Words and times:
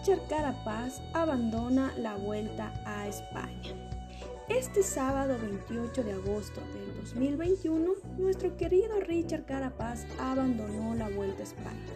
Richard 0.00 0.28
Carapaz 0.28 1.02
abandona 1.12 1.92
la 1.98 2.16
vuelta 2.16 2.72
a 2.86 3.06
España. 3.06 3.74
Este 4.48 4.82
sábado 4.82 5.36
28 5.38 6.02
de 6.02 6.12
agosto 6.12 6.62
del 6.72 6.96
2021, 7.02 7.92
nuestro 8.16 8.56
querido 8.56 8.98
Richard 9.00 9.44
Carapaz 9.44 10.06
abandonó 10.18 10.94
la 10.94 11.10
Vuelta 11.10 11.40
a 11.40 11.42
España 11.42 11.86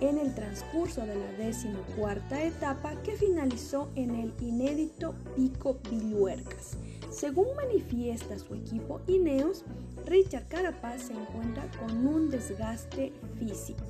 en 0.00 0.16
el 0.16 0.34
transcurso 0.34 1.02
de 1.02 1.14
la 1.14 1.30
decimocuarta 1.32 2.42
etapa 2.42 2.94
que 3.02 3.16
finalizó 3.16 3.90
en 3.96 4.14
el 4.14 4.32
inédito 4.40 5.14
Pico 5.36 5.76
Villuercas. 5.90 6.78
Según 7.10 7.54
manifiesta 7.54 8.38
su 8.38 8.54
equipo 8.54 9.02
Ineos, 9.06 9.62
Richard 10.06 10.48
Carapaz 10.48 11.02
se 11.02 11.12
encuentra 11.12 11.70
con 11.78 12.06
un 12.06 12.30
desgaste 12.30 13.12
físico. 13.38 13.84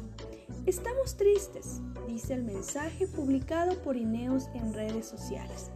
Estamos 0.65 1.17
tristes, 1.17 1.81
dice 2.07 2.35
el 2.35 2.45
mensaje 2.45 3.09
publicado 3.09 3.83
por 3.83 3.97
Ineos 3.97 4.49
en 4.55 4.73
redes 4.73 5.07
sociales. 5.07 5.73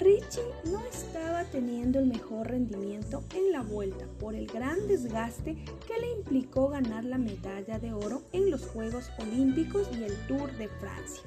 Richie 0.00 0.42
no 0.64 0.80
estaba 0.86 1.44
teniendo 1.44 2.00
el 2.00 2.06
mejor 2.06 2.48
rendimiento 2.48 3.22
en 3.32 3.52
la 3.52 3.62
vuelta 3.62 4.06
por 4.18 4.34
el 4.34 4.48
gran 4.48 4.88
desgaste 4.88 5.54
que 5.54 6.00
le 6.00 6.10
implicó 6.18 6.68
ganar 6.68 7.04
la 7.04 7.16
medalla 7.16 7.78
de 7.78 7.92
oro 7.92 8.22
en 8.32 8.50
los 8.50 8.66
Juegos 8.66 9.08
Olímpicos 9.20 9.88
y 9.96 10.02
el 10.02 10.16
Tour 10.26 10.50
de 10.56 10.66
Francia. 10.66 11.22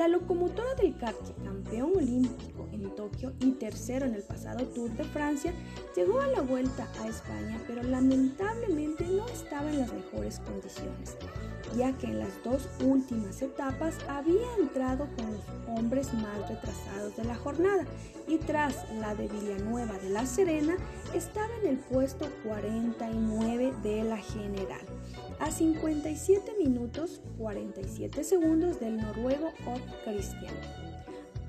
La 0.00 0.08
locomotora 0.08 0.74
del 0.76 0.96
karting, 0.96 1.44
campeón 1.44 1.92
olímpico 1.94 2.66
en 2.72 2.94
Tokio 2.96 3.34
y 3.38 3.50
tercero 3.50 4.06
en 4.06 4.14
el 4.14 4.22
pasado 4.22 4.66
Tour 4.68 4.90
de 4.92 5.04
Francia, 5.04 5.52
llegó 5.94 6.22
a 6.22 6.26
la 6.28 6.40
vuelta 6.40 6.88
a 7.02 7.06
España, 7.06 7.60
pero 7.66 7.82
lamentablemente 7.82 9.04
no 9.04 9.28
estaba 9.28 9.68
en 9.68 9.80
las 9.80 9.92
mejores 9.92 10.40
condiciones 10.40 11.18
ya 11.76 11.92
que 11.92 12.06
en 12.06 12.18
las 12.18 12.42
dos 12.42 12.68
últimas 12.84 13.40
etapas 13.42 13.94
había 14.08 14.56
entrado 14.58 15.08
con 15.16 15.32
los 15.32 15.78
hombres 15.78 16.12
más 16.14 16.48
retrasados 16.48 17.16
de 17.16 17.24
la 17.24 17.36
jornada 17.36 17.84
y 18.26 18.38
tras 18.38 18.90
la 18.94 19.14
de 19.14 19.28
Villanueva 19.28 19.96
de 19.98 20.10
la 20.10 20.26
Serena 20.26 20.76
estaba 21.14 21.50
en 21.62 21.68
el 21.68 21.76
puesto 21.78 22.28
49 22.44 23.72
de 23.82 24.04
la 24.04 24.18
general, 24.18 24.59
a 25.50 25.52
57 25.52 26.54
minutos 26.62 27.20
47 27.36 28.22
segundos 28.22 28.78
del 28.78 28.98
noruego 28.98 29.48
Ott 29.66 29.82
Christian. 30.04 30.54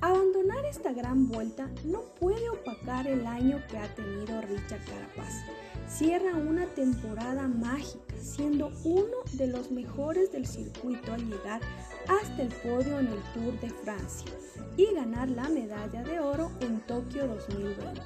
Abandonar 0.01 0.65
esta 0.65 0.91
gran 0.91 1.27
vuelta 1.27 1.69
no 1.85 2.01
puede 2.19 2.49
opacar 2.49 3.05
el 3.05 3.27
año 3.27 3.61
que 3.69 3.77
ha 3.77 3.87
tenido 3.93 4.41
Richard 4.41 4.83
Carapaz 4.85 5.43
cierra 5.87 6.35
una 6.35 6.65
temporada 6.65 7.47
mágica, 7.47 8.15
siendo 8.19 8.71
uno 8.85 9.17
de 9.33 9.45
los 9.45 9.69
mejores 9.69 10.31
del 10.31 10.47
circuito 10.47 11.13
al 11.13 11.29
llegar 11.29 11.61
hasta 12.07 12.41
el 12.41 12.49
podio 12.49 12.99
en 12.99 13.05
el 13.05 13.21
Tour 13.35 13.59
de 13.59 13.69
Francia 13.69 14.31
y 14.77 14.91
ganar 14.95 15.29
la 15.29 15.47
medalla 15.47 16.01
de 16.01 16.19
oro 16.19 16.49
en 16.61 16.79
Tokio 16.87 17.27
2020, 17.27 18.01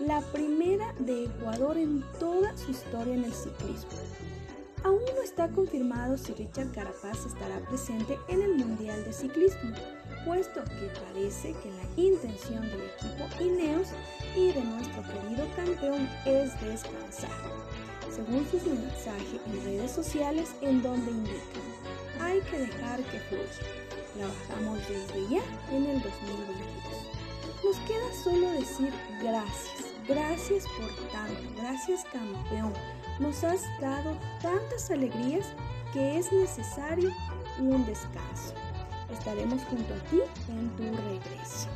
la 0.00 0.20
primera 0.32 0.92
de 0.98 1.24
Ecuador 1.24 1.78
en 1.78 2.04
toda 2.18 2.54
su 2.58 2.72
historia 2.72 3.14
en 3.14 3.24
el 3.24 3.32
ciclismo. 3.32 3.88
Aún 4.84 5.00
no 5.14 5.22
está 5.22 5.48
confirmado 5.48 6.16
si 6.16 6.32
Richard 6.32 6.72
Carapaz 6.72 7.26
estará 7.26 7.60
presente 7.68 8.18
en 8.28 8.42
el 8.42 8.56
Mundial 8.56 9.04
de 9.04 9.12
Ciclismo, 9.12 9.72
puesto 10.24 10.64
que 10.64 10.90
parece 11.04 11.52
que 11.54 11.70
la 11.70 12.02
intención 12.02 12.62
del 12.62 12.82
equipo 12.82 13.42
Ineos 13.44 13.88
y 14.34 14.52
de 14.52 14.64
nuestro 14.64 15.02
querido 15.02 15.46
campeón 15.54 16.08
es 16.24 16.58
descansar, 16.62 17.30
según 18.10 18.46
su 18.50 18.56
mensaje 18.70 19.40
en 19.46 19.64
redes 19.64 19.90
sociales 19.90 20.50
en 20.62 20.82
donde 20.82 21.10
indican, 21.10 21.62
hay 22.20 22.40
que 22.42 22.58
dejar 22.60 23.00
que 23.04 23.20
fluya. 23.20 23.44
Trabajamos 24.14 24.78
desde 24.88 25.28
ya 25.28 25.42
en 25.70 25.86
el 25.86 26.02
2022. 26.02 27.20
Nos 27.64 27.76
queda 27.86 28.24
solo 28.24 28.50
decir 28.52 28.92
gracias, 29.22 29.79
gracias 30.10 30.66
por 30.76 30.88
tanto, 31.12 31.40
gracias 31.56 32.04
campeón. 32.12 32.72
Nos 33.20 33.44
has 33.44 33.62
dado 33.80 34.16
tantas 34.42 34.90
alegrías 34.90 35.46
que 35.92 36.18
es 36.18 36.32
necesario 36.32 37.10
un 37.58 37.84
descanso. 37.86 38.54
Estaremos 39.12 39.62
junto 39.64 39.94
a 39.94 39.98
ti 40.10 40.20
en 40.48 40.68
tu 40.76 40.82
regreso. 40.82 41.68